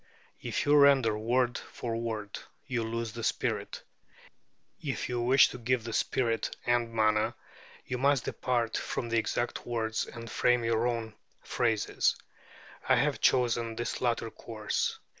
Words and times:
If 0.41 0.65
you 0.65 0.75
render 0.75 1.15
word 1.15 1.59
for 1.59 1.95
word, 1.95 2.39
you 2.65 2.83
lose 2.83 3.13
the 3.13 3.23
spirit; 3.23 3.83
if 4.81 5.07
you 5.07 5.21
wish 5.21 5.49
to 5.49 5.59
give 5.59 5.83
the 5.83 5.93
spirit 5.93 6.57
and 6.65 6.91
manner, 6.91 7.35
you 7.85 7.99
must 7.99 8.25
depart 8.25 8.77
from 8.79 9.09
the 9.09 9.19
exact 9.19 9.63
words 9.67 10.07
and 10.07 10.27
frame 10.27 10.63
your 10.63 10.87
own 10.87 11.13
phrases. 11.43 12.15
I 12.89 12.95
have 12.95 13.21
chosen 13.21 13.75
this 13.75 14.01
latter 14.01 14.31
course. 14.31 14.97